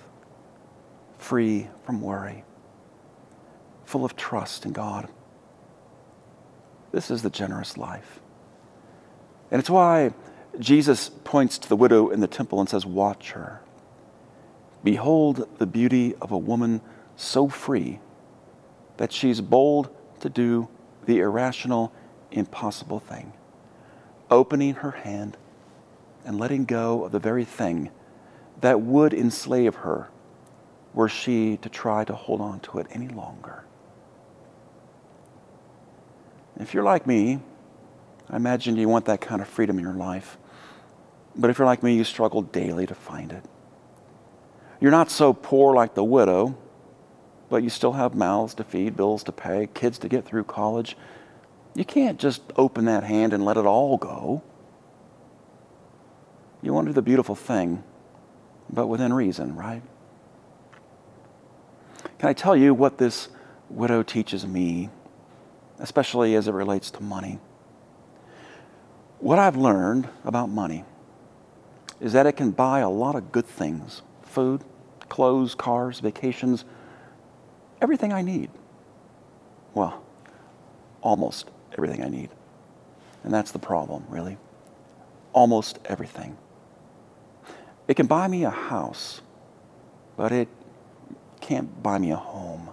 free 1.18 1.68
from 1.84 2.00
worry, 2.00 2.44
full 3.84 4.04
of 4.04 4.16
trust 4.16 4.64
in 4.64 4.72
God. 4.72 5.08
This 6.92 7.10
is 7.10 7.22
the 7.22 7.30
generous 7.30 7.76
life. 7.76 8.20
And 9.50 9.58
it's 9.58 9.70
why 9.70 10.12
Jesus 10.58 11.10
points 11.24 11.58
to 11.58 11.68
the 11.68 11.76
widow 11.76 12.08
in 12.10 12.20
the 12.20 12.26
temple 12.26 12.60
and 12.60 12.68
says, 12.68 12.84
Watch 12.84 13.32
her. 13.32 13.60
Behold 14.84 15.48
the 15.58 15.66
beauty 15.66 16.14
of 16.20 16.30
a 16.30 16.38
woman 16.38 16.80
so 17.16 17.48
free 17.48 18.00
that 18.96 19.12
she's 19.12 19.40
bold 19.40 19.94
to 20.20 20.28
do 20.28 20.68
the 21.06 21.20
irrational, 21.20 21.92
impossible 22.30 23.00
thing, 23.00 23.32
opening 24.30 24.74
her 24.74 24.90
hand 24.90 25.36
and 26.24 26.38
letting 26.38 26.64
go 26.64 27.04
of 27.04 27.12
the 27.12 27.18
very 27.18 27.44
thing 27.44 27.90
that 28.60 28.80
would 28.80 29.14
enslave 29.14 29.76
her 29.76 30.08
were 30.94 31.08
she 31.08 31.56
to 31.58 31.68
try 31.68 32.04
to 32.04 32.14
hold 32.14 32.40
on 32.40 32.60
to 32.60 32.78
it 32.78 32.86
any 32.90 33.08
longer. 33.08 33.64
If 36.58 36.74
you're 36.74 36.84
like 36.84 37.06
me, 37.06 37.40
I 38.28 38.36
imagine 38.36 38.76
you 38.76 38.88
want 38.88 39.06
that 39.06 39.20
kind 39.20 39.40
of 39.40 39.48
freedom 39.48 39.78
in 39.78 39.84
your 39.84 39.94
life. 39.94 40.36
But 41.36 41.50
if 41.50 41.58
you're 41.58 41.66
like 41.66 41.82
me, 41.82 41.94
you 41.94 42.04
struggle 42.04 42.42
daily 42.42 42.86
to 42.86 42.94
find 42.94 43.32
it. 43.32 43.44
You're 44.80 44.90
not 44.90 45.10
so 45.10 45.32
poor 45.32 45.74
like 45.74 45.94
the 45.94 46.04
widow, 46.04 46.56
but 47.48 47.62
you 47.62 47.70
still 47.70 47.92
have 47.92 48.14
mouths 48.14 48.54
to 48.54 48.64
feed, 48.64 48.96
bills 48.96 49.22
to 49.24 49.32
pay, 49.32 49.68
kids 49.72 49.98
to 49.98 50.08
get 50.08 50.24
through 50.24 50.44
college. 50.44 50.96
You 51.74 51.84
can't 51.84 52.18
just 52.18 52.42
open 52.56 52.84
that 52.86 53.04
hand 53.04 53.32
and 53.32 53.44
let 53.44 53.56
it 53.56 53.66
all 53.66 53.96
go. 53.96 54.42
You 56.60 56.72
want 56.74 56.86
to 56.86 56.90
do 56.90 56.94
the 56.94 57.02
beautiful 57.02 57.34
thing, 57.34 57.84
but 58.68 58.88
within 58.88 59.12
reason, 59.12 59.54
right? 59.54 59.82
Can 62.18 62.28
I 62.28 62.32
tell 62.32 62.56
you 62.56 62.74
what 62.74 62.98
this 62.98 63.28
widow 63.70 64.02
teaches 64.02 64.46
me, 64.46 64.90
especially 65.78 66.34
as 66.34 66.48
it 66.48 66.52
relates 66.52 66.90
to 66.92 67.02
money? 67.02 67.38
What 69.20 69.38
I've 69.38 69.56
learned 69.56 70.08
about 70.24 70.48
money 70.48 70.84
is 72.00 72.12
that 72.12 72.26
it 72.26 72.32
can 72.32 72.52
buy 72.52 72.80
a 72.80 72.88
lot 72.88 73.16
of 73.16 73.32
good 73.32 73.46
things 73.46 74.02
food, 74.22 74.62
clothes, 75.08 75.54
cars, 75.54 76.00
vacations, 76.00 76.64
everything 77.80 78.12
I 78.12 78.22
need. 78.22 78.50
Well, 79.74 80.02
almost 81.00 81.50
everything 81.72 82.02
I 82.04 82.08
need. 82.08 82.30
And 83.24 83.32
that's 83.32 83.52
the 83.52 83.58
problem, 83.58 84.04
really. 84.08 84.38
Almost 85.32 85.78
everything. 85.84 86.36
It 87.88 87.94
can 87.94 88.06
buy 88.06 88.28
me 88.28 88.44
a 88.44 88.50
house, 88.50 89.22
but 90.16 90.30
it 90.30 90.48
can't 91.40 91.82
buy 91.82 91.98
me 91.98 92.10
a 92.10 92.16
home. 92.16 92.70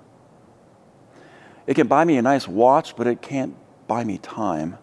It 1.67 1.75
can 1.75 1.87
buy 1.87 2.05
me 2.05 2.17
a 2.17 2.21
nice 2.21 2.47
watch, 2.47 2.95
but 2.95 3.07
it 3.07 3.21
can't 3.21 3.55
buy 3.87 4.03
me 4.03 4.17
time 4.17 4.77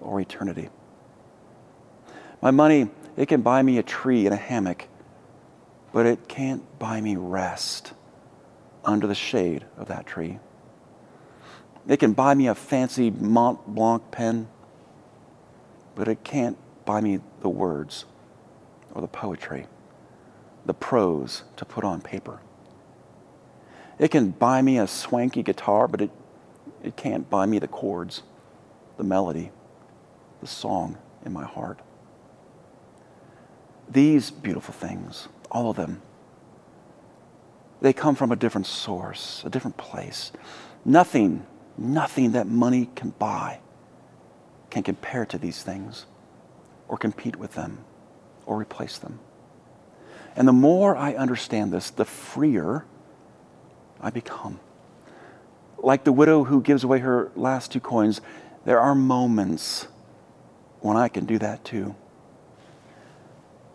or 0.00 0.20
eternity. 0.20 0.68
My 2.40 2.50
money, 2.50 2.88
it 3.16 3.26
can 3.26 3.42
buy 3.42 3.62
me 3.62 3.78
a 3.78 3.82
tree 3.82 4.26
and 4.26 4.34
a 4.34 4.38
hammock, 4.38 4.86
but 5.92 6.06
it 6.06 6.28
can't 6.28 6.62
buy 6.78 7.00
me 7.00 7.16
rest 7.16 7.92
under 8.84 9.06
the 9.06 9.14
shade 9.14 9.64
of 9.76 9.88
that 9.88 10.06
tree. 10.06 10.38
It 11.88 11.98
can 11.98 12.12
buy 12.12 12.34
me 12.34 12.46
a 12.46 12.54
fancy 12.54 13.10
Mont 13.10 13.66
Blanc 13.66 14.10
pen, 14.10 14.48
but 15.94 16.08
it 16.08 16.22
can't 16.22 16.56
buy 16.84 17.00
me 17.00 17.20
the 17.40 17.48
words 17.48 18.04
or 18.94 19.00
the 19.00 19.08
poetry, 19.08 19.66
the 20.64 20.74
prose 20.74 21.42
to 21.56 21.64
put 21.64 21.84
on 21.84 22.00
paper. 22.00 22.40
It 23.98 24.10
can 24.10 24.30
buy 24.30 24.62
me 24.62 24.78
a 24.78 24.86
swanky 24.86 25.42
guitar, 25.42 25.86
but 25.86 26.00
it, 26.00 26.10
it 26.82 26.96
can't 26.96 27.28
buy 27.28 27.46
me 27.46 27.58
the 27.58 27.68
chords, 27.68 28.22
the 28.96 29.04
melody, 29.04 29.50
the 30.40 30.46
song 30.46 30.98
in 31.24 31.32
my 31.32 31.44
heart. 31.44 31.80
These 33.88 34.30
beautiful 34.30 34.72
things, 34.72 35.28
all 35.50 35.70
of 35.70 35.76
them, 35.76 36.02
they 37.80 37.92
come 37.92 38.14
from 38.14 38.30
a 38.30 38.36
different 38.36 38.66
source, 38.66 39.42
a 39.44 39.50
different 39.50 39.76
place. 39.76 40.32
Nothing, 40.84 41.46
nothing 41.76 42.32
that 42.32 42.46
money 42.46 42.90
can 42.94 43.10
buy 43.10 43.60
can 44.70 44.82
compare 44.82 45.26
to 45.26 45.38
these 45.38 45.62
things 45.62 46.06
or 46.88 46.96
compete 46.96 47.36
with 47.36 47.54
them 47.54 47.78
or 48.46 48.58
replace 48.58 48.98
them. 48.98 49.18
And 50.36 50.46
the 50.46 50.52
more 50.52 50.96
I 50.96 51.14
understand 51.14 51.72
this, 51.72 51.90
the 51.90 52.04
freer 52.04 52.84
I 54.00 54.10
become. 54.10 54.60
Like 55.82 56.04
the 56.04 56.12
widow 56.12 56.44
who 56.44 56.60
gives 56.60 56.84
away 56.84 56.98
her 56.98 57.30
last 57.34 57.72
two 57.72 57.80
coins, 57.80 58.20
there 58.64 58.80
are 58.80 58.94
moments 58.94 59.88
when 60.80 60.96
I 60.96 61.08
can 61.08 61.24
do 61.24 61.38
that 61.38 61.64
too. 61.64 61.94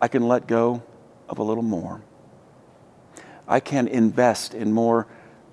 I 0.00 0.08
can 0.08 0.26
let 0.28 0.46
go 0.46 0.82
of 1.28 1.38
a 1.38 1.42
little 1.42 1.62
more. 1.62 2.02
I 3.48 3.60
can 3.60 3.88
invest 3.88 4.54
in 4.54 4.72
more 4.72 5.06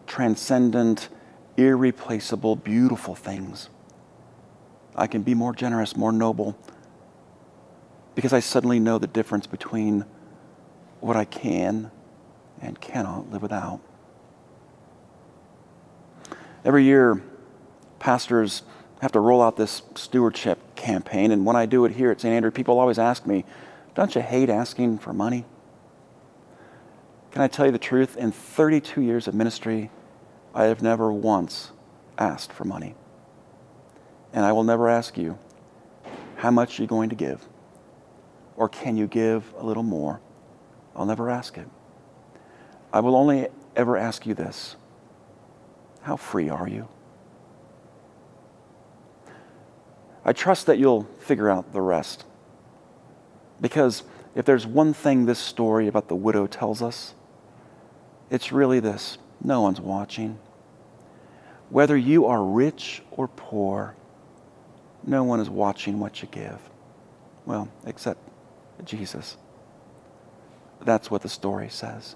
transcendent, 0.06 1.10
irreplaceable, 1.58 2.56
beautiful 2.56 3.16
things. 3.16 3.70
I 4.96 5.08
can 5.08 5.24
be 5.24 5.34
more 5.34 5.54
generous, 5.54 5.96
more 5.96 6.12
noble, 6.12 6.56
because 8.16 8.34
I 8.34 8.40
suddenly 8.42 8.80
know 8.80 9.00
the 9.00 9.08
difference 9.08 9.48
between 9.48 10.06
what 11.00 11.16
I 11.16 11.26
can 11.26 11.90
and 12.62 12.80
cannot 12.80 13.32
live 13.32 13.42
without. 13.42 13.80
Every 16.66 16.84
year, 16.84 17.22
pastors 18.00 18.64
have 19.02 19.12
to 19.12 19.20
roll 19.20 19.42
out 19.42 19.58
this 19.58 19.82
stewardship 19.96 20.76
campaign, 20.76 21.32
and 21.32 21.46
when 21.46 21.56
I 21.56 21.66
do 21.66 21.84
it 21.84 21.92
here 21.94 22.10
at 22.10 22.22
St. 22.22 22.34
Andrew, 22.34 22.52
people 22.52 22.80
always 22.80 22.98
ask 22.98 23.26
me, 23.26 23.44
Don't 23.96 24.16
you 24.16 24.22
hate 24.22 24.50
asking 24.50 25.00
for 25.00 25.12
money? 25.12 25.46
Can 27.32 27.42
I 27.42 27.48
tell 27.48 27.66
you 27.66 27.72
the 27.72 27.80
truth? 27.80 28.16
In 28.16 28.32
32 28.32 29.02
years 29.02 29.28
of 29.28 29.34
ministry, 29.34 29.90
I 30.56 30.66
have 30.66 30.82
never 30.82 31.12
once 31.12 31.72
asked 32.18 32.54
for 32.54 32.64
money. 32.64 32.96
And 34.32 34.46
I 34.46 34.52
will 34.54 34.64
never 34.64 34.88
ask 34.88 35.18
you, 35.18 35.38
How 36.38 36.52
much 36.52 36.78
you're 36.78 36.84
you 36.84 36.88
going 36.88 37.10
to 37.10 37.16
give? 37.16 37.46
Or 38.56 38.70
can 38.70 38.96
you 38.96 39.08
give 39.08 39.54
a 39.58 39.66
little 39.66 39.84
more? 39.84 40.22
I'll 40.96 41.06
never 41.06 41.30
ask 41.30 41.58
it. 41.58 41.68
I 42.94 43.02
will 43.02 43.16
only 43.16 43.48
ever 43.76 43.98
ask 43.98 44.26
you 44.26 44.34
this 44.34 44.76
How 46.04 46.18
free 46.18 46.50
are 46.50 46.68
you? 46.68 46.88
I 50.26 50.34
trust 50.34 50.68
that 50.68 50.78
you'll 50.78 51.04
figure 51.20 51.50
out 51.50 51.74
the 51.74 51.82
rest. 51.82 52.26
Because 53.60 54.04
if 54.36 54.46
there's 54.46 54.66
one 54.66 54.94
thing 54.94 55.26
this 55.26 55.40
story 55.40 55.88
about 55.88 56.08
the 56.08 56.16
widow 56.16 56.48
tells 56.48 56.82
us, 56.82 57.14
it's 58.30 58.52
really 58.52 58.80
this 58.80 59.18
no 59.44 59.62
one's 59.62 59.82
watching. 59.82 60.40
Whether 61.70 61.98
you 61.98 62.26
are 62.26 62.44
rich 62.44 63.02
or 63.12 63.28
poor, 63.28 63.96
no 65.06 65.24
one 65.24 65.40
is 65.40 65.50
watching 65.50 66.00
what 66.00 66.22
you 66.22 66.28
give. 66.32 66.60
Well, 67.46 67.70
except 67.86 68.20
Jesus. 68.86 69.38
That's 70.82 71.12
what 71.12 71.22
the 71.22 71.30
story 71.30 71.70
says. 71.70 72.16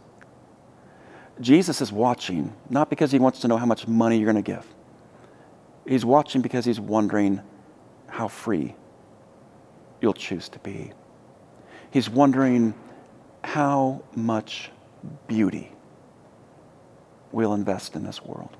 Jesus 1.39 1.81
is 1.81 1.91
watching, 1.91 2.55
not 2.69 2.89
because 2.89 3.11
he 3.11 3.19
wants 3.19 3.39
to 3.41 3.47
know 3.47 3.57
how 3.57 3.65
much 3.65 3.87
money 3.87 4.17
you're 4.17 4.31
going 4.31 4.43
to 4.43 4.51
give. 4.51 4.65
He's 5.87 6.03
watching 6.03 6.41
because 6.41 6.65
he's 6.65 6.79
wondering 6.79 7.41
how 8.07 8.27
free 8.27 8.75
you'll 10.01 10.13
choose 10.13 10.49
to 10.49 10.59
be. 10.59 10.91
He's 11.91 12.09
wondering 12.09 12.73
how 13.43 14.03
much 14.15 14.71
beauty 15.27 15.71
we'll 17.31 17.53
invest 17.53 17.95
in 17.95 18.03
this 18.03 18.21
world. 18.21 18.57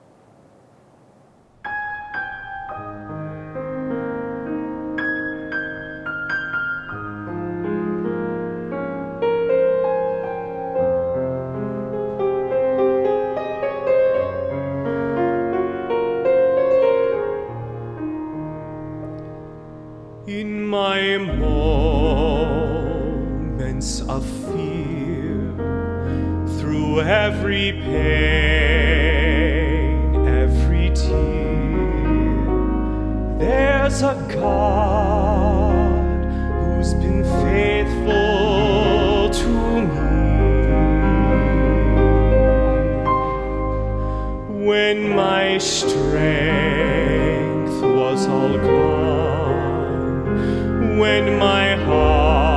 when 44.78 45.00
my 45.16 45.58
strength 45.58 46.18
was 47.82 48.28
all 48.28 48.56
gone, 48.60 50.30
when 51.00 51.40
my 51.40 51.76
heart 51.88 52.57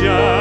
자. 0.00 0.37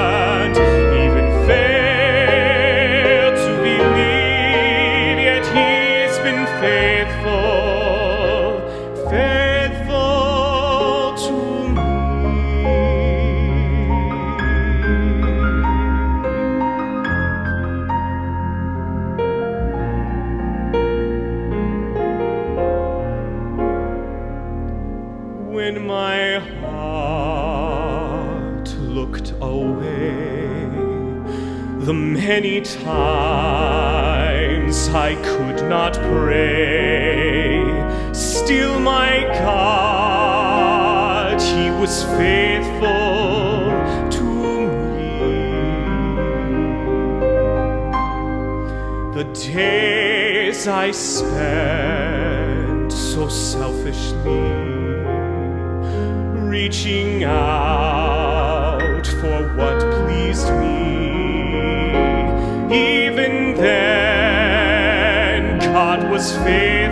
the 31.87 31.93
many 31.93 32.59
times 32.59 32.89
I 34.89 35.15
could 35.23 35.69
not 35.69 35.93
pray. 35.93 37.63
Still, 38.11 38.77
my 38.81 39.21
God, 39.39 41.41
He 41.41 41.69
was 41.79 42.03
faithful 42.19 43.71
to 44.17 44.23
me. 44.95 45.19
The 49.13 49.23
days 49.53 50.67
I 50.67 50.91
spent 50.91 52.91
so 52.91 53.29
selfishly 53.29 54.41
reaching 56.51 57.23
out 57.23 59.07
for 59.21 59.55
what 59.55 59.79
pleased 60.03 60.49
me 60.59 61.16
once 66.17 66.35
again. 66.37 66.86